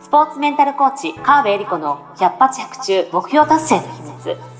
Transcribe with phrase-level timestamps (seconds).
[0.00, 4.59] スポーツメンタルコーチ、川辺恵里子の百発百中目標達成の秘密。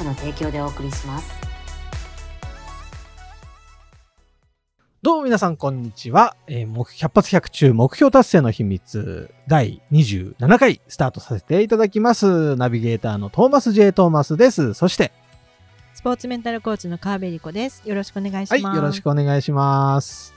[0.03, 1.41] の提供でお送りします。
[5.03, 6.35] どうも皆さん、こんにちは。
[6.45, 12.55] えー、目百発百中目標達成の秘密第27回スタートさせていただきます。
[12.55, 13.93] ナビゲーターのトーマス J.
[13.93, 14.75] トーマスです。
[14.75, 15.11] そして、
[15.95, 17.81] スポーツメンタルコーチの川辺理子です。
[17.83, 18.63] よろしくお願いします。
[18.63, 20.35] はい、よろしくお願いします。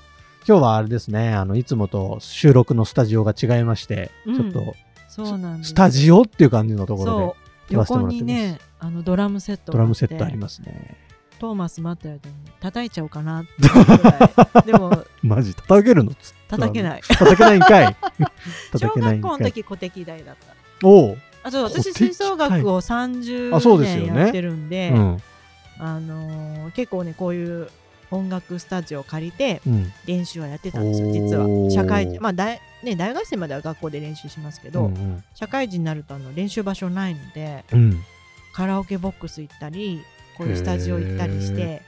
[0.49, 4.75] 今日はあれですね、あの、いつもと収録のスタジオが違いまして、うんちょっと、
[5.09, 5.71] そうなんです。
[5.71, 8.09] スタジオっていう感じのところそうで横。
[8.09, 10.99] にね、あのドラムセットドラムセットありますね。
[11.39, 14.67] トーマス待ってる間に叩いちゃおうかなってぐらい。
[14.67, 16.13] でも マジ、叩けるの
[16.49, 17.01] 叩けない。
[17.03, 17.97] 叩けないんかい
[18.73, 19.31] 小 叩けないんかい。
[19.31, 20.87] 学校の時古敵大だった。
[20.87, 25.23] おう、あそう私吹奏楽を30あそうですよね年やってるんで、うん、
[25.79, 27.69] あのー結構ねこういう
[28.11, 31.13] 音楽スタジオを借りてうん、練習はやってたんですよおー。
[31.13, 38.03] 実は社会人まあ大ね大学生までは学校で練習しますけど、うん、社会人になるとあの練習場所ないのでうん、
[38.53, 40.03] カラオケボックス行ったり
[40.37, 41.83] こういうスタジオ行ったりして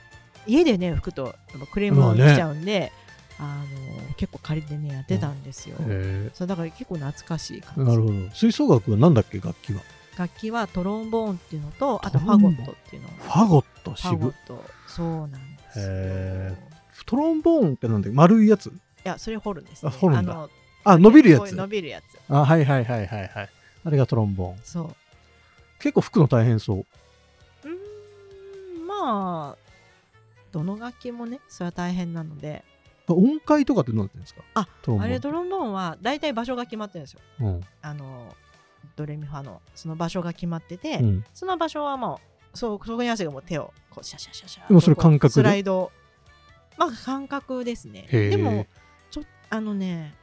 [0.47, 1.35] 家でね吹くと
[1.73, 2.93] クレームまあねが来ちゃうんで、
[3.39, 3.65] あ
[4.09, 7.91] の結構借りてねやってたんですよ、へそうだから結構懐かしいえ感じ。
[7.91, 8.15] なるほど。
[8.33, 9.83] 吹奏楽はなんだっけ、楽器は？
[10.17, 13.09] 楽器はトロンボーンっていうのとあとファゴットっていうの。
[13.09, 14.35] ファゴット、ファゴッ渋。
[14.47, 14.65] ト。
[14.87, 15.31] そうなん
[15.77, 16.57] ですよへ
[17.05, 18.67] トロンボーンってなんだ丸いやつ？
[18.67, 18.73] い
[19.05, 20.51] やそれ掘るんです、ね、あ掘るんだの
[20.83, 21.55] あ、伸びるやつ。
[21.55, 23.51] 伸びるやつあ、はいはいはいはいはい。
[23.85, 24.59] あれがトロンボーン。
[24.65, 24.97] そう
[25.79, 26.79] 結構吹くの大変そう。
[26.79, 29.57] うーんまあ
[30.53, 32.65] どの楽器もねそれは大変なので
[33.09, 34.43] 音階とかってどうなってるんですか？
[34.55, 34.69] あ。
[34.99, 37.61] あれトロンボーンは大体場所が決まってるんですようん。
[37.83, 38.35] あの
[38.97, 41.25] ドレミファのその場所が決まってて、うん。
[41.35, 44.69] その場所はもうそうそこに合わせてもう手をこうシャシャシャシャ。
[44.69, 45.41] でもそれ感覚で？
[45.41, 45.93] スライド。
[46.77, 48.07] まあ感覚ですね。
[48.11, 48.67] でも
[49.11, 50.15] ちょあのね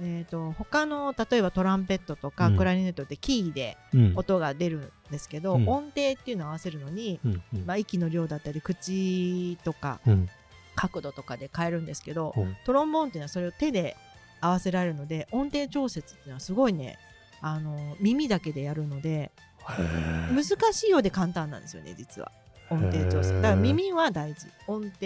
[0.00, 2.56] えー、と他の例えばトランペットとかうん。
[2.56, 4.12] クラリネットってキーでうん。
[4.16, 5.68] 音が出るんですけど、うん。
[5.68, 7.42] 音程っていうのを合わせるのに、うん。
[7.52, 7.66] うん。
[7.66, 10.28] まあ、息の量だったり口とかうん。
[10.76, 12.56] 角度とかで変えるんですけど、うん。
[12.64, 13.96] トロンボーンっていうのはそれを手で
[14.40, 16.96] 合わせられるので音程調節っていうのはすごいね
[17.40, 19.32] あの耳だけでやるので
[19.68, 22.32] 難しいようで簡単なんですよね実は。
[22.70, 23.42] 音程調節へー。
[23.42, 24.46] だから耳は大事。
[24.66, 24.96] 音程。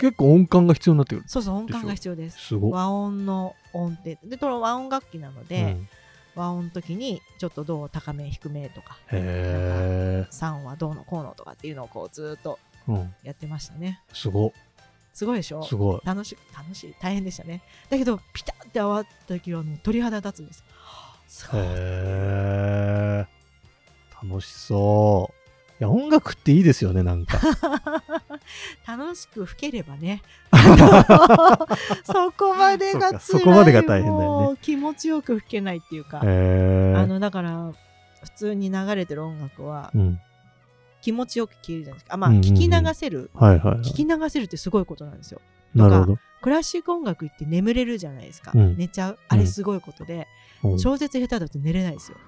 [0.00, 1.28] 結構音感が必要になってくる。
[1.28, 2.38] そうそう音感が必要です。
[2.38, 2.72] すごい。
[2.72, 4.16] 和音の音程。
[4.24, 5.88] でこの和音楽器なので、うん。
[6.36, 10.28] 和音の時にちょっとどう高め低めとかへえ。
[10.30, 13.12] 3はどうのこうのとかっていうのをこうずーっとうん。
[13.24, 14.00] やってましたね。
[14.12, 14.52] すご
[15.12, 15.62] すごいでしょ？
[15.62, 15.66] い。
[15.66, 16.00] すごい。
[16.04, 16.94] 楽しい楽しい。
[17.00, 17.62] 大変でしたね。
[17.90, 20.62] だけどピタって合わった時はもう鳥肌立つんです。
[21.26, 21.60] すごい。
[24.22, 25.38] 楽しそう。
[25.80, 27.38] いや、音楽っていいですよね、なんか。
[28.86, 30.22] 楽しく吹ければね。
[32.04, 33.20] そこまでが辛い。
[33.22, 34.58] そこまでが大変だよね。
[34.60, 36.18] 気持ちよく吹けないっていうか。
[36.20, 37.72] あのだから
[38.22, 40.20] 普通に流れてる音楽はうん。
[41.00, 42.14] 気持ちよく聴けるじゃないですか。
[42.14, 43.30] あまあ聞き流せる。
[43.36, 45.40] 聞き流せるってすごいことなんですよ。
[45.74, 46.18] なるほど。
[46.42, 48.76] クラシック音楽って眠れるじゃないですか、うん。
[48.76, 49.18] 寝ちゃう。
[49.28, 50.26] あれすごいことで、
[50.64, 50.78] うん。
[50.78, 52.18] 小説下手だと寝れないですよ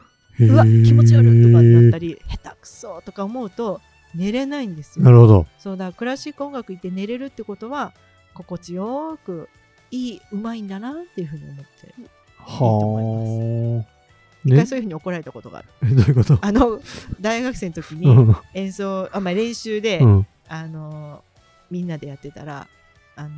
[0.40, 3.80] うわ気持ち悪いとかになったり下手くそとか思うと
[4.14, 5.04] 寝れないんですよ。
[5.04, 5.46] なるほど。
[5.58, 7.92] そうだクラシック音楽行って寝れるってことは
[8.34, 9.48] 心地よく
[9.90, 11.94] いいうまいんだなっていうふうに思って
[12.38, 14.00] はあ。
[14.44, 15.68] 一回そういうふうに怒られたことがある。
[15.82, 16.38] え どういうこと？
[16.40, 16.80] あの
[17.20, 18.36] 大学生の時うにん。
[18.54, 20.26] 演奏あ、まあ、練習で、うん。
[20.48, 21.22] あの
[21.70, 22.66] みんなでやってたら
[23.14, 23.28] あの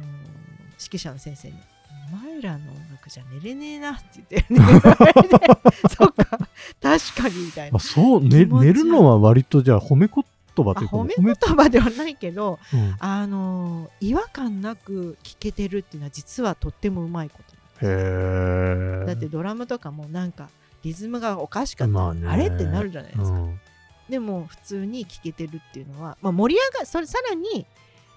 [0.80, 1.54] 指揮者の先生に
[2.10, 4.46] 「お前らの音楽じゃ寝れねえな」って言って。
[5.94, 6.38] そっか
[6.80, 10.24] 確かにみたいなあ、そう、ね、寝るのは割とじゃあ褒め言
[10.64, 10.96] 葉あというか。
[10.96, 17.38] 褒め言葉ではないけどうんあの違和感なく聴けてるっていうのは実はとってもうまいこ
[17.80, 19.04] とへえ。
[19.06, 20.48] だってドラムとかもなんか
[20.82, 23.60] リズムがおかしかったら、まあねあれってなるじゃないですか、うん
[24.08, 27.64] でも普通に聴けてるっていうのは、まあ、盛り上がそれさらに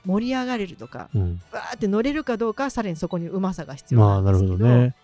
[0.03, 1.41] 盛り上がれるとかうん。
[1.53, 4.95] わーって乗れるかどうかはさらにそこにうまさが必要まあ、なるなんですけど,、ほどね。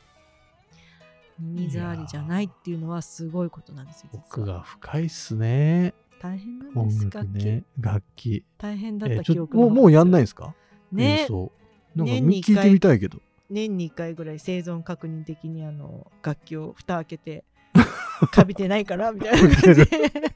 [1.42, 5.94] 耳障りじゃないっていうのはすごいことなんですよ実奥はが深いっすね。
[6.22, 7.64] 大変なん音です楽ね。
[7.80, 8.46] 楽器。
[8.60, 10.54] 大変だっえた記憶もう、もうやんないんですか？
[10.92, 11.22] ね。
[11.22, 11.52] 演奏。
[11.96, 12.64] なんか年に一回。
[12.66, 13.20] 聞いてみたいけど。
[13.50, 17.44] 年に1回ぐらい生存確認的にあの楽器を蓋開けて
[18.32, 19.88] カビてないかなみたいな感じで。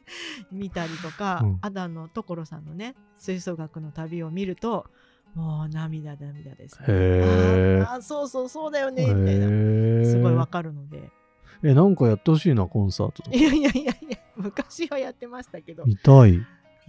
[0.51, 1.57] 見たりとか、うん。
[1.61, 4.87] あとあの所さんのね吹奏楽の旅を見ると
[5.35, 6.85] もう涙涙です、ね。
[6.87, 8.91] へあーあーそうそうそうだよえ。
[8.91, 11.11] ねみたいなへすごいわかるので
[11.63, 13.37] え、なんかやってほしいな、コンサートとか？
[13.37, 13.41] い。
[13.41, 16.33] やいやいやいや 昔はやってましたけど見たい。
[16.35, 16.41] い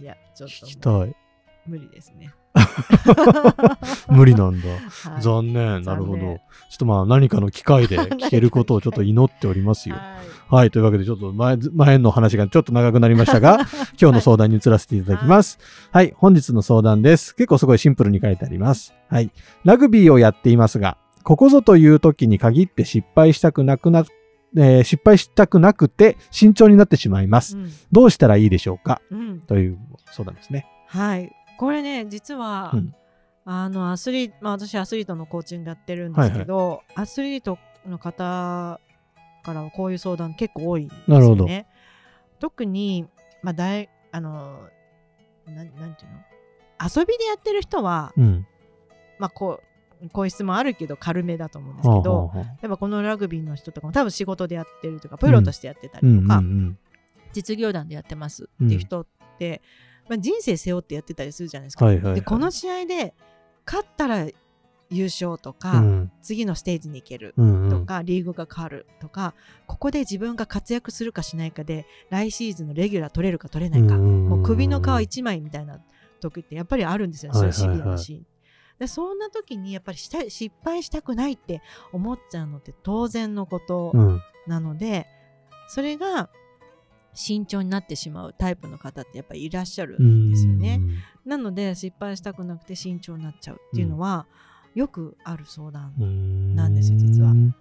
[0.03, 1.15] やちょっ聞きともうたい。
[1.65, 2.33] 無理ですね。
[4.09, 4.67] 無理なんだ。
[4.69, 5.83] はい残念。
[5.83, 6.19] なるほど。
[6.19, 9.95] ちょっとまあ何かの機会で 聞けることをちょっと祈っておりますよ。
[9.95, 10.05] はい
[10.49, 10.71] はい。
[10.71, 13.57] というわけで、ちょっと前、前の話がちょっと長くなりましたが、
[14.01, 15.59] 今日の相談に移らせていただきます。
[15.91, 16.13] はい。
[16.15, 17.35] 本日の相談です。
[17.35, 18.93] 結構すごいシンプルに書いてあります。
[19.09, 19.29] はい。
[19.65, 24.05] ラグビーをやっていますが、ここぞという時に限って失敗したくなくな、
[24.55, 27.57] えー失敗したくなくて慎重になってしまいます。
[27.57, 29.01] うんどうしたらいいでしょうか？
[29.11, 29.77] うんという
[30.13, 30.65] 相談ですね。
[30.87, 32.95] はい、これね実は、うん
[33.49, 37.57] あのアスリート、まあ、私アスリートのコーチングやってるんですけど、アスリート
[37.87, 38.81] の方
[39.41, 41.65] からはこういう相談結構多いんですなるほどよね。
[42.39, 43.07] 特に、
[43.41, 44.67] まあ、大あの
[45.45, 46.19] なんなんていうの？
[46.93, 48.45] 遊びでやってる人は、うん。
[49.17, 49.61] まあ、こ
[50.03, 56.77] うこういう質問あるけど軽めだと思うんですけど、やっぱこのラグビーの人とかも多分仕事でやってるとかプロとしてやってたりとか、ん。
[57.31, 59.07] 実業団でやってますっていう人っ
[59.39, 59.61] て、
[60.09, 61.85] まあ、人生背負ってやってたりするじゃないですか。
[61.85, 62.15] はいはいはい。
[62.15, 63.13] でこの試合で
[63.65, 64.27] 勝ったら
[64.89, 66.11] 優勝とか、うん。
[66.21, 67.69] 次のステージに行けるうんうん。
[67.69, 69.33] とか、リーグが変わるとか
[69.65, 75.79] ここで自分が活躍するかしないかで来シーズンのレギュラー取れるか取れないか、うんうんうんもう首の皮一枚みたいな
[76.19, 77.57] 時ってやっぱりあるんですよね、はいはいはい。
[77.59, 78.25] そういうシビアなシーン。
[78.79, 81.61] でそんな時にやっぱりした失敗したくないって
[81.91, 84.21] 思っちゃうのって当然のことうん。
[84.47, 85.07] なので、
[85.67, 86.29] それが
[87.17, 90.79] 慎重になってしまうタイプの方ってやっぱりいらっしゃるんですよね。
[91.25, 94.27] なので失敗したくなくて慎重になっちゃうっていうのは、
[94.75, 96.55] よくある相談、うん。
[96.55, 97.55] なんですよ実はうん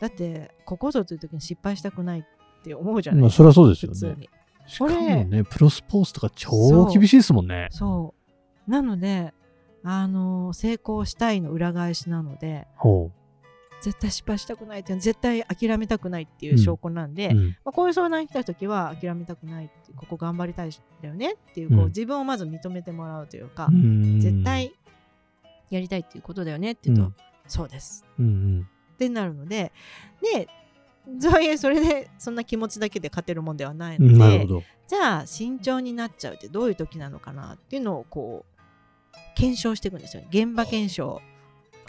[0.00, 2.24] だってここぞという時に失敗したくないっ
[2.62, 3.94] て思うじゃないまあ、ですか、そりゃそうですよね。
[3.94, 4.28] 普通に
[4.66, 7.68] しかもね、プロスポーツとか超厳しいですもんね。
[7.70, 8.14] そ
[8.66, 9.32] うなので
[9.82, 13.12] あの成功したいの裏返しなのでほ
[13.80, 17.30] 絶対失敗したくないっていう絶対諦めたくないっていう証拠なんで、う。
[17.32, 24.72] うんまあ、こういう相談に来た時は諦めたくないってここ頑張りたいんだよねっていうこう、うん自分をまず認めてもらうというか、うん絶対
[25.70, 27.14] やりたいっていうことだよねって言うと、うん
[27.48, 29.70] そうですうんってなるので
[30.20, 30.48] で
[31.20, 34.18] そういうそれでそんな気持ちだけで勝てるもんではないうん。
[34.18, 34.46] ので。
[34.88, 41.20] じゃあ慎重になっちゃうってどういう時なのかなっていうのをこう検証していくんですよ現場検証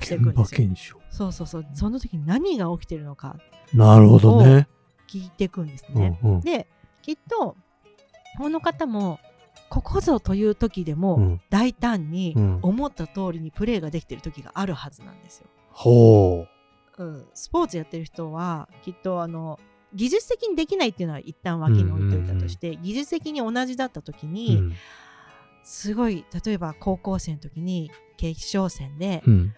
[0.03, 0.97] していくんですよ検証。
[1.09, 3.37] そうそうそうその時に何が起きてるのか
[3.73, 4.67] なるほどね。
[5.07, 6.67] 聞いていくんですうね、んうんで
[7.01, 7.55] きっと
[8.37, 9.19] この方も
[9.69, 15.47] ここぞという時でもうん大胆にうん思った通りにプレーができてる時があるはずなんですよ。
[15.71, 16.45] ほ
[16.97, 19.59] うん、スポーツやってる人はきっとあの
[19.93, 24.29] 技術的にできないっていうのは一旦脇に置いといたとして、技術的に同じだった時う。
[24.29, 24.73] に、うん
[25.69, 29.53] すごい例えば高校生の時に決勝戦で、うん。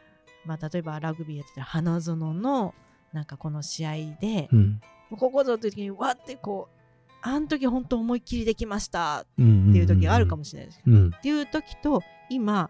[0.46, 2.74] まあ、例えばラグビーやってた花園の
[3.14, 4.82] なんかこの試合で、うん。
[5.18, 6.80] ここぞという時にわってこう
[7.22, 9.22] あの時本当思いっきりできました。
[9.22, 10.82] っていう時があるかもしれないです。
[10.86, 11.08] うん。
[11.16, 12.70] っていう時と今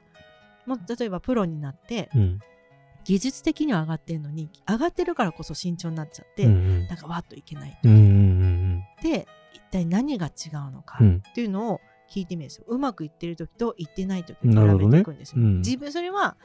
[0.65, 2.39] もう例えばプロになってうん。
[3.05, 7.79] 技術的には上がってるのに上がってるからこそ慎重になっちゃって、うんうんなんかわっといけない
[9.01, 12.65] で一体何が違うのかっていうのを聞いてみるんですよ。
[12.67, 15.41] うまくいってる時といってない時を比べていくんですよ。
[15.41, 16.37] うん自分それは、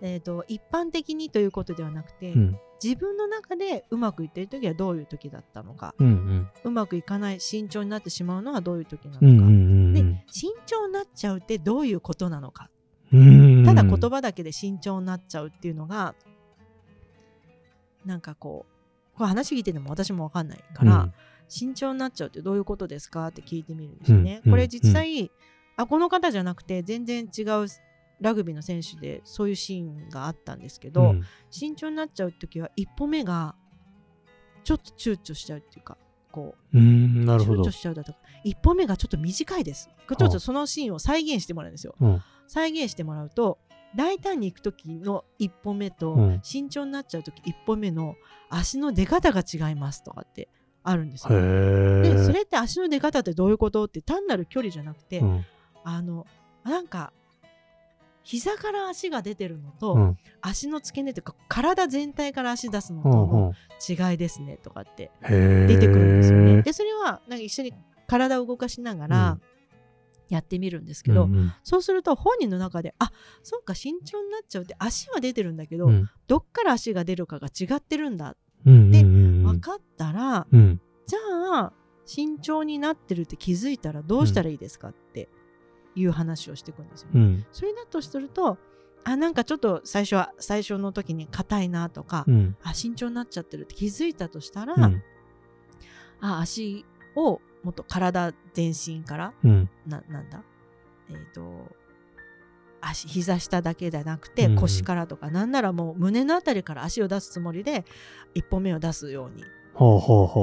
[0.00, 2.58] えー、と一般的にということではなくて、うん。
[2.82, 6.48] 自分の中でうまくいってる時はどういう時だったのかうんうん。
[6.62, 12.70] うまくいかない慎重になってしまうのはどういう時なのか、うんうんうんで慎重になっちゃうってどういうことなのか。
[13.12, 16.14] うんただ言葉だけで慎重になっちゃうっていうのが
[18.04, 18.78] なんかこう
[19.18, 21.12] これ話聞いてても私も分かんないから、
[21.48, 24.42] 慎重になっちゃうってどういうことですかって聞いてみるんですよね。
[24.44, 24.52] うん。
[24.52, 25.32] これ実際、
[25.76, 27.66] あこの方じゃなくて全然違う
[28.20, 31.22] ラグビーの選手でそういうシーンがあったんですけど、うん。
[31.50, 33.54] 慎重になっちゃう時は一歩目が
[34.64, 35.96] ちょっと躊躇しちゃうっていうか
[36.30, 37.62] こうんなうるほど。
[37.62, 39.88] 躊躇しちゃうだとか一歩目がちょっと短いです。
[39.88, 41.94] ちょっとそのシーンを再現してもらうんですよ。
[42.00, 42.22] うん。
[42.46, 43.58] 再現してもらうと
[43.96, 46.40] 大胆に行く時の一歩目と、うん。
[46.42, 48.16] 慎重になっちゃう時一歩目の
[48.50, 50.48] 足の出方が違いますとかって
[50.82, 51.38] あるんですよ。
[52.02, 55.44] でそれって足の出方ってどういうことって単なる距離じゃなくて、うん。
[55.84, 56.26] あの
[56.64, 57.12] なんか
[58.28, 60.16] 膝から足が出てるのと、うん。
[60.42, 63.54] 足の付け根というか体全体から足出すのとうんの
[64.10, 66.60] 違いですねとかって出てくるんですよね。
[66.60, 67.72] でそれはなんか一緒に
[68.06, 69.38] 体を動かしながら、
[70.28, 71.52] やってみるんですけど、うんうん。
[71.64, 76.10] そうすると本人の中であそうか慎重になっちゃうって足は出てるんだけど、うん。
[76.26, 78.36] どっから足が出るかが違ってるんだ。
[78.66, 79.42] うんでうんうん。
[79.44, 80.78] 分かったら、うん。
[81.06, 81.18] じゃ
[81.54, 81.72] あ
[82.04, 85.30] 慎重になってるって気づいたらどうしたらいいですかって
[85.98, 87.12] いう話をしていくんですよね。
[87.14, 87.46] うん。
[87.52, 88.58] それだとすると
[89.04, 92.56] あなんかちょっと最初は最初の時に硬いなとか、うん。
[92.62, 95.02] あ慎重になっちゃってるって気づいたとしたら、うん。
[96.20, 96.84] あ足
[97.16, 99.70] をもっと体全身からうん。
[99.86, 100.42] ななんだ
[101.10, 101.42] えっ、と
[102.80, 107.84] 足膝下だけじゃなくてうん腰からとか、なんならもう胸のあたりから足を出すつもりで
[108.34, 109.42] 一歩目を出すように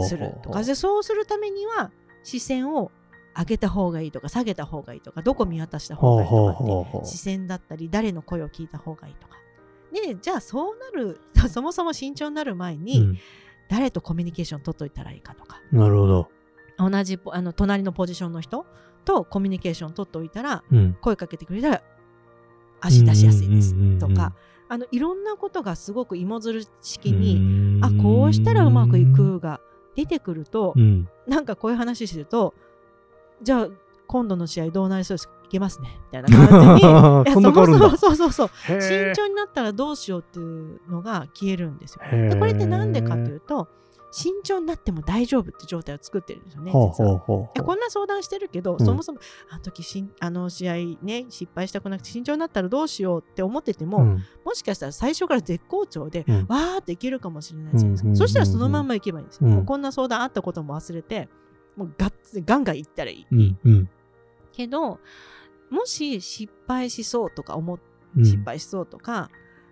[0.07, 0.63] するとか。
[0.63, 1.91] でそうするためには
[2.23, 2.91] 視線を
[3.37, 6.53] 上げた方がいいとか下げた方がいいとかどこ見渡した方がいいと
[6.93, 9.35] かって視線だったり誰の声を聞いた方がいいとか。
[9.93, 13.17] でじゃあそうなる そもそも慎重になる前に、うん。
[13.67, 15.59] 誰とコミュニケーション取っといたらいいかとか。
[15.71, 16.29] なるほど。
[16.77, 18.65] 同じポあの隣のポジションの人
[19.05, 20.97] とコミュニケーション取っておいたらうん。
[21.01, 21.81] 声かけてくれたら
[22.81, 24.33] 足出しやすいですとか。
[24.67, 27.83] あのいろんなことがすごく芋づる式うにん。
[27.83, 29.59] あこうしたらうまくいくが
[29.95, 31.07] 出てくるとうん。
[31.27, 32.53] なんかこういう話してると
[33.41, 33.67] じゃあ
[34.07, 35.35] 今度の試合どうなりそうですか？
[35.45, 35.99] いけますね。
[36.05, 37.33] みたいな感じに。
[37.33, 37.97] そんな変わるんだ。
[37.97, 42.29] そもそもそうそうそう慎重になったらどうしようっていうのが消えるんですよ。
[42.29, 43.67] でこれってなんでかというと
[44.11, 46.87] 慎重になっても大丈夫って状態を作ってるんですよねほう。
[46.89, 48.85] ほうほうこんな相談してるけど、うん。
[48.85, 49.19] そもそも
[49.51, 50.73] あの時しんあの試合
[51.03, 54.23] ね失敗したくなくて慎重になったらどうしようって思ってても、うん。
[54.43, 56.35] もしかしたら最初から絶好調で、うん。
[56.47, 61.29] わーっていけるかもしれないじゃないですか、そしたらそのまんまいけばいいんですよ、こんな相談あったことも忘れて
[61.75, 63.89] もうガッツガンガンいったらいい、うんうん。
[64.51, 64.99] けど
[65.69, 67.79] もし失敗しそうとか思
[68.17, 69.29] 失敗しそうとか、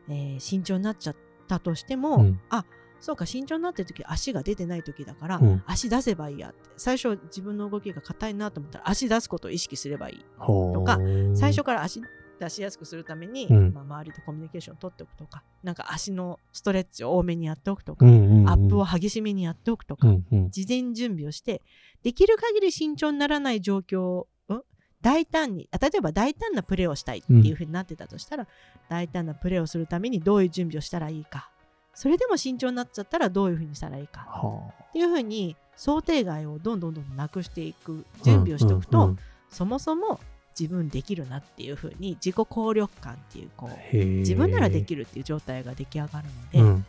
[0.09, 1.15] えー慎重になっちゃっ
[1.47, 2.41] たとしても、うん。
[2.49, 2.65] あ
[2.99, 5.63] そうか慎重になってる時足が出てない時だから、うん。
[5.65, 6.69] 足出せばいいやって。
[6.77, 10.99] 最初自分の動きが硬いなと思ったら足出すことを意識すればいいとか
[11.35, 12.01] 最初から足
[12.43, 13.73] 出しやすくするために、うん。
[13.73, 18.49] まあ、周りとコミュニケーションを取っておくとかなんか足のストレッチを多めにやっておくとか、うんうんうん。
[18.49, 20.49] アップを激しめにやっておくとか、うんうん。
[20.49, 21.61] 事前準備をして
[22.03, 24.61] できる限り慎重にならない状況を、うん？
[25.01, 28.47] 大胆にあ例えば大胆なプレーをしたいっていう風になってたとしたら、
[28.89, 31.49] 大胆なプレーをするためにどういう準備をしたらいいか。
[31.93, 34.21] それでも慎重になっちゃったらどういう風にしたらいいか。
[34.21, 39.19] はっていう風に想定外をどんどんどんどんなくしていく準備をしておくと、うんうんうん。
[39.49, 40.19] そもそも
[40.57, 46.85] 自分できるなっていう風に自己効力感っていうこう自分ならできるっていう状態が出来上がるので、うん。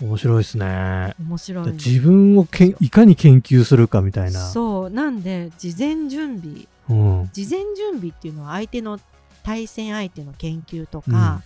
[0.00, 1.14] 面白いですね。
[1.20, 4.46] 面白い自分をけんいかに研究するかみたいな。
[4.46, 4.90] そう。
[4.90, 6.66] なんで事前準備。
[6.88, 7.30] うん。
[7.32, 9.00] 事前準備っていうのは相手の
[9.42, 11.42] 対戦相手の研究とか、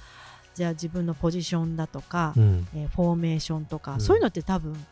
[0.55, 2.67] じゃあ自分のポジションだとか、うん。
[2.75, 4.01] えーフォーメーションとか、うん。
[4.01, 4.87] そういうのって多分うん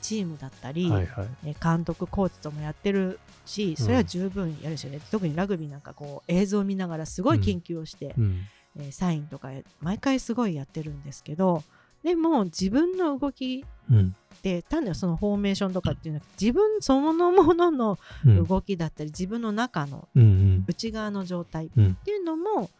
[0.00, 1.28] チームだったり、はいはい。
[1.46, 8.40] えー監督コーチともやってるしそれは十分やるしね、特にラグビーなんかこう映像を見ながらすごい研究をして、うん。
[8.76, 11.62] えーサインとか毎回すごいやってるんですけど
[12.02, 14.14] でも自分の動きうん。
[14.42, 18.44] で単なるそのフォーメーションとかっていうのは自分そのもののうん。
[18.44, 20.64] 動きだったり、自分の中のうんうん。
[20.66, 21.94] 内側の状態っうん。
[21.96, 22.70] ていうのも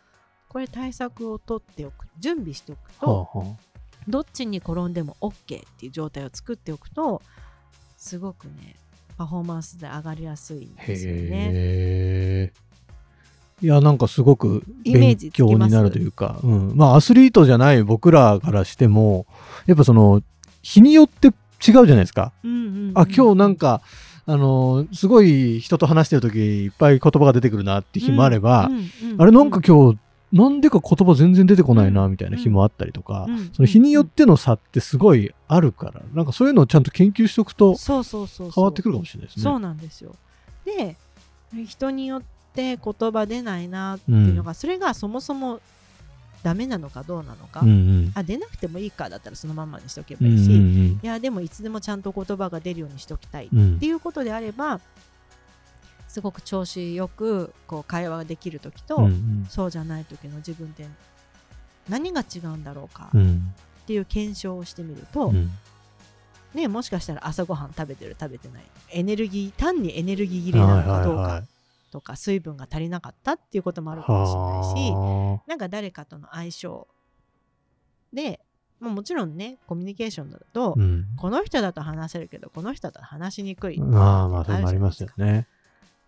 [0.49, 3.56] これ対策を取っておく準備しておくと、はあは
[4.09, 5.35] どっちに転んでも OK っ
[5.78, 7.23] ていう状態を作っておくと
[7.97, 8.76] すごくね
[9.16, 12.52] パフォーマンスで上がりやすいんあですよね。
[13.62, 19.25] いやなんかすごく勉強になるというか、うん、まあアスリートじゃない僕らからしても
[19.66, 20.21] やっぱその
[20.62, 21.32] 日によって違う
[21.62, 22.32] じゃないですか。
[22.42, 22.92] うんうんうん。
[22.97, 23.82] あ今日なんか
[24.26, 29.23] あのすごい人と話してる時いっぱい言葉が出てくるなって日もあれば、うんうんうん。
[29.23, 29.99] あれなんか今日
[30.32, 33.50] なんでか言葉全然出てこないなみたいな日もあったりとか、うん。
[33.52, 38.50] その日によっての差ってすごいあるからなんかそういうのをちゃんと研究しておくとそうそうそうそう。
[38.54, 39.42] 変わってくるかもしれないですね。
[39.42, 40.16] そうなんですよ。
[40.64, 40.96] で
[41.66, 42.22] 人によっ
[42.54, 45.60] て言葉出ないなっていうのが、それがそもそも
[46.42, 48.12] ダメなのかどうなのか、うんうん。
[48.14, 54.80] あ出なくてもいいかだったらそのままにしておけうんばいいし、うんいやでもいつでもちゃんと言葉が出るようにしておきたいっうんうんていうことであれば
[56.12, 59.47] すごく調子よくこう会話ができる時と、うんうん。
[59.49, 60.85] そうじゃない時の自分って
[61.88, 63.54] 何が違うんだろうかっうん。
[63.87, 65.50] ていう検証をしてみると、うん。
[66.52, 68.62] ね、もしかしたら朝ごはん食べてる食べてない。
[68.90, 71.45] エネルギー単にエネルギー切れなのかどうか
[71.90, 76.87] とか水分が足りなかったっていうこともあるかもしれないしはなんか誰かとの相性
[78.12, 78.40] で、
[78.81, 81.07] まあ、もちろんねコミュニケーションだと、あうん。
[81.16, 83.81] この人だと話せるけどこの人だと話しにくい。
[83.81, 85.47] まあまあそういうのありますよね。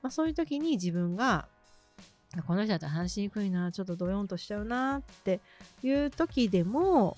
[0.05, 1.49] まあ、そういう時に自分が
[2.47, 5.41] この人だと話しにくいなちょっとドヨンとしちゃうなって
[5.83, 7.17] いう時でも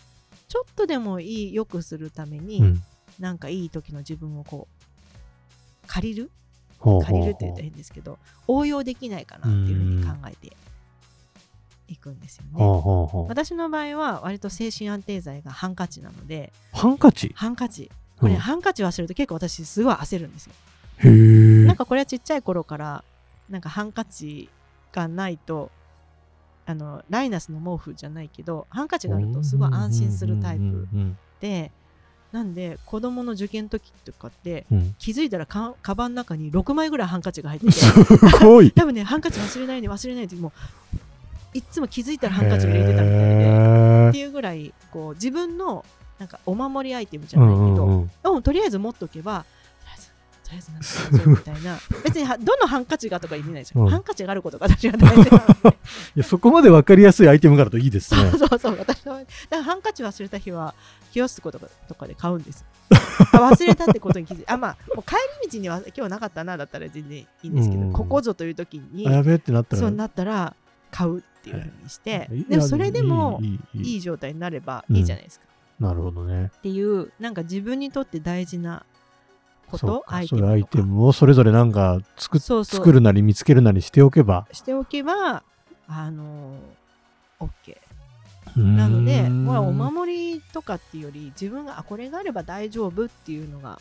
[0.49, 2.83] ちょっとでもいい良くするために、うん。
[3.19, 6.31] なんかいい時の自分をこう借りる？
[6.78, 10.55] 借りるって言ったら変ですけど応用できないかなっていうふうに考えて
[11.88, 12.50] いくんですよね。
[12.52, 13.28] ほうほうほう。
[13.28, 17.33] 私の場合は割と精神安定剤がハンカチなのでハンカチ？
[17.35, 17.90] ハンカチ。
[18.21, 20.52] これ、うんハンカチ忘れると結構私すごい焦るんですよ。
[21.04, 23.04] なんかこれはちっちゃい頃から
[23.50, 24.48] なんかハンカチ
[24.92, 25.70] がないと
[26.64, 31.70] あのライナスの毛布じゃないけどハンカチがあるとすごい安心するタイプうんで
[32.32, 34.66] なんで子供の受験の時とかって
[34.98, 37.92] 気づいたらかカバンの中に6枚ぐらいハンカチが入っててす
[38.44, 38.72] ごい。
[38.76, 40.52] 多分ねハンカチ忘れないで忘れないでも
[41.54, 45.84] ういっつも気づいたらハンカチが入れてたみたいでっていうぐらいこう自分の
[46.18, 48.42] なんかお守りアイテムじゃないけど、うんうんうんうん。
[48.42, 49.44] とりあえず持っとけば
[50.46, 51.78] とりあえずなんかみたいな。
[52.04, 55.28] 別にどのハンカチがとか意味ないじゃん、うん、ハンカチがあることが私は大事
[55.62, 55.72] 夫 い
[56.14, 58.30] やそこまで分かりやすいアイテムがあるといいですね。
[58.38, 60.74] そうそう私はだからハンカチ忘れた日は
[61.12, 62.64] 清須子とかとかで買うんです
[63.32, 69.82] 忘れたってことに気づいてあまあもう帰り道には今日なかったなだったら全然いいんですけど、うん、ここぞという時にやべってなったら。
[69.82, 70.54] そうなったら
[70.90, 73.40] 買うっていうふうにして、はい、でもそれでも
[73.74, 75.46] いい状態になればいいじゃないですか、
[75.80, 76.50] うん、なるほどね。
[76.56, 78.84] っていうなんか自分にとって大事な
[79.70, 80.04] こと？
[80.06, 80.37] アイテか。
[80.37, 82.78] そういうアイテムをそれぞれなんか作っそうそう。
[82.78, 84.46] 作るなり見つけるなりしておけば。
[84.52, 85.42] しておけば
[85.88, 86.56] あの
[87.40, 87.76] OK
[88.56, 89.46] なのでうーん。
[89.46, 93.78] これはお守りとかっていうより自分があこれがあれば大丈夫っていうのが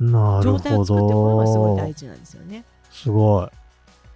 [0.00, 2.64] なる状態をほ作っておくのがすごいど大事なんですよね。
[2.90, 3.48] すごい。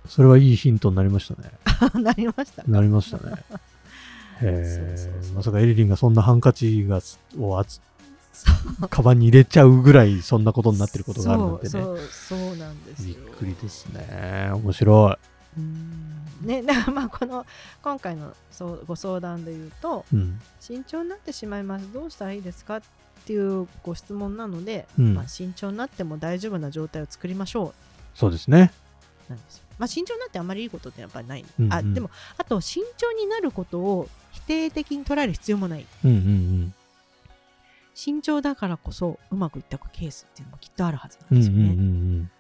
[0.09, 1.51] それはいいヒントになりましたね。
[2.03, 2.63] なりました。
[2.63, 3.37] かなりましたね。
[4.45, 7.01] えまさかエリリンがそんなハンカチが
[7.39, 7.81] をあつ
[8.91, 11.71] カバンに入れちゃうぐらいそんなことになってることがあるなんてね。
[11.71, 13.19] そうそうなんですびよ。
[13.33, 14.51] っくりですね。
[14.53, 15.19] 面白
[15.59, 16.23] うん。
[16.43, 17.47] ね、 だからまあこの
[17.83, 20.41] 今回のそうご相談で言うとい、うん。
[20.61, 21.93] 慎重になってしまいます。
[21.93, 22.83] どうしたらいいですかっ
[23.25, 25.15] ていうご質問なので、うん。
[25.15, 27.75] まあ、慎重になっても大丈夫な状態を作りましょ
[28.15, 28.73] そうですね。
[29.29, 29.63] うなんですよ。
[29.79, 31.73] まあ、慎重になってあまりいいことってやっぱりない、うんうん。
[31.73, 35.87] あでもあと慎重になることを否定的に捉える必要もない。
[36.05, 36.75] うんうん
[37.95, 41.63] 慎重だからこそうまくいったケースっていうのもきっとあるはずなうんんですよね。
[41.65, 41.83] うんう
[42.23, 42.31] ん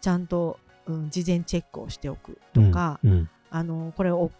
[0.00, 3.30] ちゃんと、うん、事前チェックをしておくうんとか、うんうん。
[3.50, 4.30] あのこれを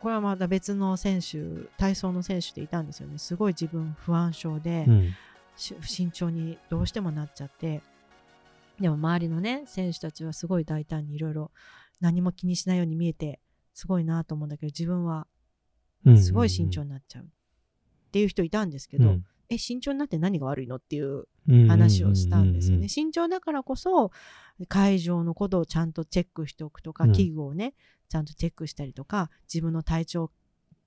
[0.00, 3.18] これはまた別の選手体操の選手でいたんですよね。
[3.18, 5.14] すごい自分不安症で、うん。
[5.56, 7.82] し慎重にどうしてもなっちゃって。
[8.80, 11.50] でも周りのね選手たちはすごい大胆にいろいろ
[12.00, 13.38] 何も気にしないように見えて
[13.74, 15.26] すごいなと思うんだけど自分は
[16.06, 17.24] うんすごい慎重になっちゃう。
[17.24, 17.26] っ
[18.12, 19.24] ていう人いたんですけど、うん。
[19.48, 20.76] え慎重になって何が悪いの？
[20.76, 21.66] っていううん。
[21.68, 22.82] 話をしたんですよね。
[22.82, 24.10] うん慎重だからこそ
[24.68, 27.12] 会場のことをちゃんとチェックしておくとか、うん。
[27.12, 27.74] 器具をね
[28.08, 30.30] ちゃんとチェックしたりとか自分の体調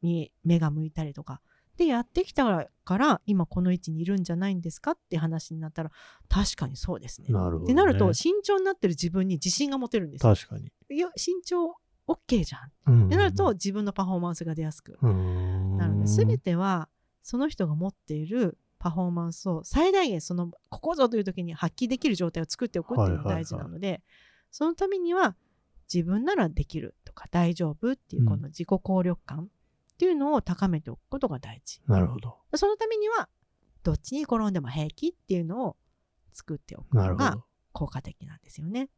[0.01, 1.41] に目が向いたりとか
[1.77, 4.91] でやってきたから今この位置にいるんじゃないんですか？
[4.91, 5.91] って話になったら
[6.29, 7.27] 確かにそうですね。
[7.29, 7.63] なるほどね。
[7.65, 10.33] ってなると慎重になってる自分に自信が持てるんですよ。
[10.33, 10.71] 確かに。
[10.89, 11.73] いや慎重
[12.07, 12.93] OK じゃん。
[12.93, 15.77] うんってなると自分のパフォーマンスが出やすくうん。
[15.77, 16.87] なので全ては
[17.25, 24.03] その人が持っているパフォーマンスを最大限そのここぞという時に発揮できる状態を作っておくっていうのが大事なので、
[24.51, 25.35] そのためには
[25.91, 29.49] 自分ならできるとか大丈夫っていうこの自己効力感
[29.93, 31.81] っていうのを高めておくことが大事。
[31.87, 32.37] なるほど。
[32.53, 33.27] そのためには
[33.81, 35.77] どっちに転んでも平気っていうのを
[36.31, 38.89] 作っておくのが効果的なんですよね。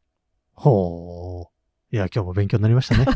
[0.52, 1.94] ほう。
[1.94, 3.06] いや今日も勉強になりましたね。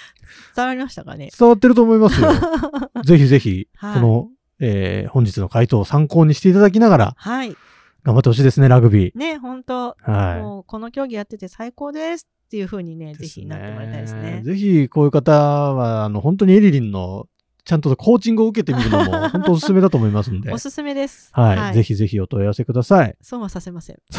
[0.56, 1.28] 伝わりましたかね？
[1.38, 2.28] 伝わってると思いますよ。
[3.04, 3.94] ぜひぜひ、はい。
[4.00, 4.30] この、
[4.64, 7.56] えー本日の回答を参考にしていただきながら、はい。
[8.04, 9.18] 頑張ってほしいですね、ラグビー。
[9.18, 13.14] ね、本当はもうこの競技やってて最高ですっていう風にね、い。
[13.14, 14.42] ぜひなってもらいたいですね。
[14.44, 17.26] ぜひ、こういう方は、あの、本当にエリリンの、
[17.64, 20.52] ちゃんとコーチングを受けてみるのも、 本当おすすめだと思いますんで。
[20.52, 21.30] おすすめです。
[21.32, 23.16] はい、ぜひぜひお問い合わせください。
[23.22, 23.96] 損はさせません。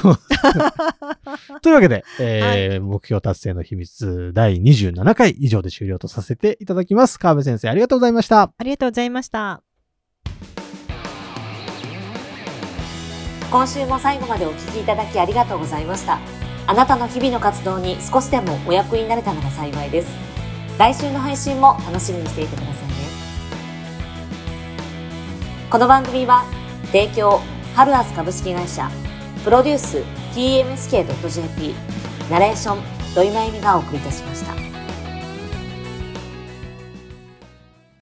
[1.62, 7.20] というわけで、えー目標達成の秘密第27回以上で終了とさせていただきます。
[7.20, 8.52] 川辺先生、ありがとうございました。
[8.58, 9.62] ありがとうございました。
[13.52, 16.20] 今週も最後までお聞きいただきありがとうございました。
[16.68, 20.08] あなたの日々の活動に少しでもお役になれたなら幸いです。
[20.78, 22.94] 来週の配信も楽しみにしていてくださいね。
[25.70, 26.44] この番組は
[26.88, 27.40] 提供
[27.76, 28.90] ハルアス株式会社
[29.44, 30.04] プロデュース
[30.34, 31.76] TMSK.jp
[32.30, 32.80] ナレーション
[33.14, 34.75] 土井真由美がお送りいたしました。